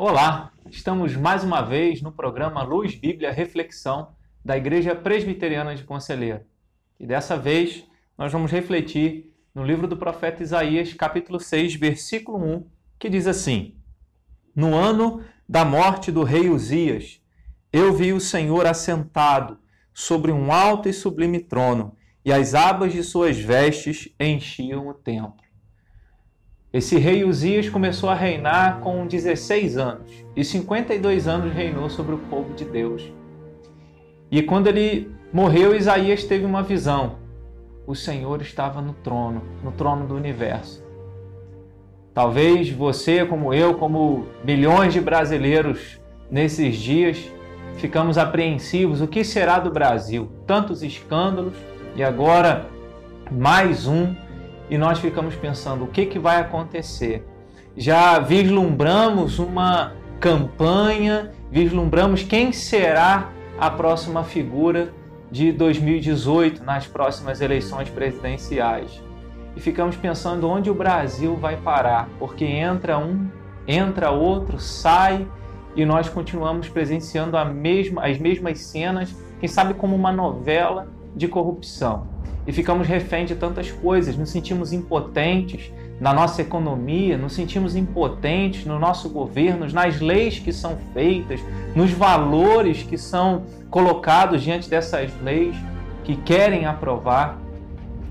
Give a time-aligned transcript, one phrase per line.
[0.00, 4.12] Olá, estamos mais uma vez no programa Luz Bíblia Reflexão
[4.44, 6.42] da Igreja Presbiteriana de Conselheiro.
[7.00, 7.84] E dessa vez
[8.16, 13.74] nós vamos refletir no livro do profeta Isaías, capítulo 6, versículo 1, que diz assim:
[14.54, 17.20] No ano da morte do rei Uzias,
[17.72, 19.58] eu vi o Senhor assentado
[19.92, 25.47] sobre um alto e sublime trono, e as abas de suas vestes enchiam o templo.
[26.70, 32.18] Esse rei Uzias começou a reinar com 16 anos e 52 anos reinou sobre o
[32.18, 33.10] povo de Deus.
[34.30, 37.16] E quando ele morreu, Isaías teve uma visão.
[37.86, 40.84] O Senhor estava no trono, no trono do universo.
[42.12, 45.98] Talvez você, como eu, como milhões de brasileiros
[46.30, 47.32] nesses dias,
[47.78, 49.00] ficamos apreensivos.
[49.00, 50.28] O que será do Brasil?
[50.46, 51.54] Tantos escândalos
[51.96, 52.66] e agora
[53.30, 54.14] mais um
[54.70, 57.26] e nós ficamos pensando o que, que vai acontecer.
[57.76, 64.92] Já vislumbramos uma campanha, vislumbramos quem será a próxima figura
[65.30, 69.02] de 2018 nas próximas eleições presidenciais.
[69.56, 73.28] E ficamos pensando onde o Brasil vai parar, porque entra um,
[73.66, 75.26] entra outro, sai
[75.74, 82.17] e nós continuamos presenciando mesma, as mesmas cenas, quem sabe como uma novela de corrupção
[82.48, 88.64] e ficamos reféns de tantas coisas, nos sentimos impotentes na nossa economia, nos sentimos impotentes
[88.64, 91.40] no nosso governo, nas leis que são feitas,
[91.76, 95.54] nos valores que são colocados diante dessas leis
[96.04, 97.38] que querem aprovar,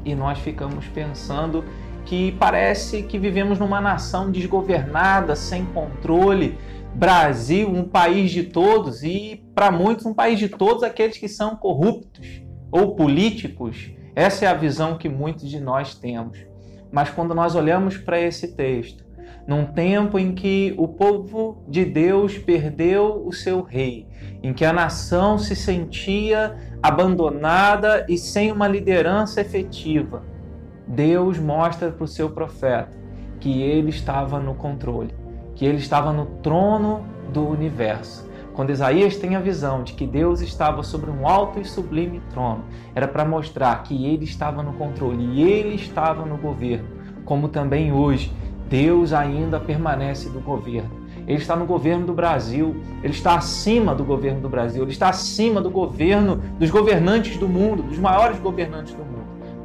[0.06, 1.66] e nós ficamos pensando
[2.06, 6.60] que parece que vivemos numa nação desgovernada, sem controle.
[6.94, 11.56] Brasil, um país de todos e para muitos um país de todos aqueles que são
[11.56, 16.40] corruptos ou políticos essa é a visão que muitos de nós temos.
[16.92, 19.06] Mas quando nós olhamos para esse texto,
[19.46, 24.08] num tempo em que o povo de Deus perdeu o seu rei,
[24.42, 30.24] em que a nação se sentia abandonada e sem uma liderança efetiva,
[30.88, 32.98] Deus mostra para o seu profeta
[33.40, 35.14] que ele estava no controle,
[35.54, 38.27] que ele estava no trono do universo
[38.58, 42.64] quando Isaías tem a visão de que Deus estava sobre um alto e sublime trono,
[42.96, 46.88] era para mostrar que ele estava no controle e ele estava no governo,
[47.24, 48.34] como também hoje
[48.68, 50.90] Deus ainda permanece no governo.
[51.28, 55.10] Ele está no governo do Brasil, ele está acima do governo do Brasil, ele está
[55.10, 59.17] acima do governo dos governantes do mundo, dos maiores governantes do mundo.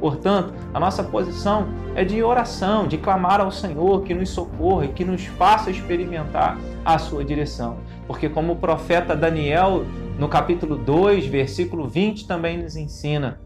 [0.03, 1.65] Portanto, a nossa posição
[1.95, 6.57] é de oração, de clamar ao Senhor que nos socorra e que nos faça experimentar
[6.83, 7.77] a sua direção.
[8.05, 9.85] Porque, como o profeta Daniel,
[10.19, 13.39] no capítulo 2, versículo 20, também nos ensina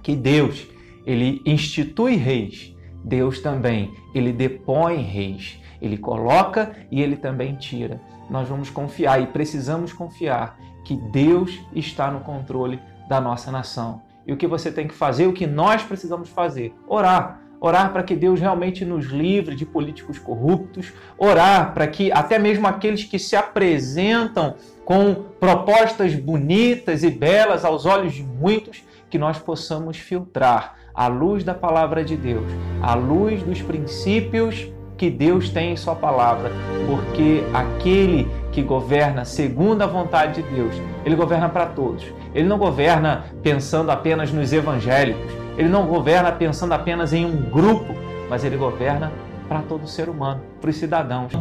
[0.00, 0.68] que Deus,
[1.04, 2.72] ele institui reis,
[3.02, 8.00] Deus também, ele depõe reis, ele coloca e ele também tira.
[8.30, 12.78] Nós vamos confiar e precisamos confiar que Deus está no controle
[13.08, 16.74] da nossa nação e o que você tem que fazer, o que nós precisamos fazer?
[16.86, 17.40] Orar.
[17.58, 22.66] Orar para que Deus realmente nos livre de políticos corruptos, orar para que até mesmo
[22.66, 29.38] aqueles que se apresentam com propostas bonitas e belas aos olhos de muitos, que nós
[29.38, 32.46] possamos filtrar a luz da palavra de Deus,
[32.82, 36.50] a luz dos princípios que Deus tem em Sua palavra,
[36.86, 40.74] porque aquele que governa segundo a vontade de Deus,
[41.04, 42.06] ele governa para todos.
[42.34, 47.94] Ele não governa pensando apenas nos evangélicos, ele não governa pensando apenas em um grupo,
[48.30, 49.12] mas ele governa
[49.46, 51.34] para todo ser humano, para os cidadãos.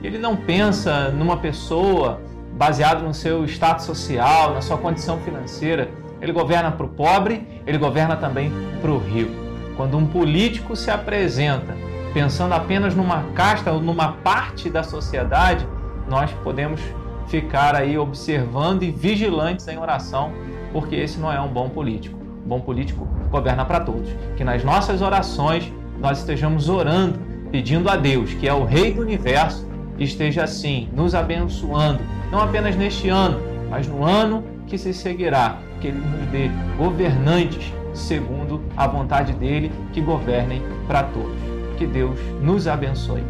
[0.00, 2.20] Ele não pensa numa pessoa
[2.52, 5.90] baseado no seu status social, na sua condição financeira.
[6.20, 9.34] Ele governa para o pobre, ele governa também para o rico.
[9.76, 11.74] Quando um político se apresenta
[12.14, 15.66] pensando apenas numa casta ou numa parte da sociedade,
[16.08, 16.80] nós podemos
[17.28, 20.32] ficar aí observando e vigilantes em oração,
[20.72, 22.18] porque esse não é um bom político.
[22.44, 24.08] Um bom político governa para todos.
[24.36, 27.18] Que nas nossas orações nós estejamos orando,
[27.50, 29.66] pedindo a Deus, que é o Rei do universo,
[29.98, 32.00] esteja assim nos abençoando,
[32.30, 37.72] não apenas neste ano, mas no ano que se seguirá, que Ele nos dê governantes
[37.94, 41.36] segundo a vontade dele, que governem para todos.
[41.78, 43.24] Que Deus nos abençoe.